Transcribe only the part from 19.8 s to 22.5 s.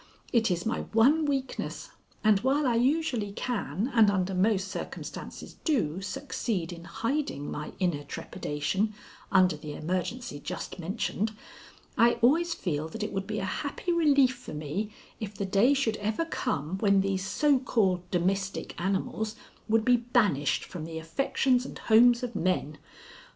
be banished from the affections and homes of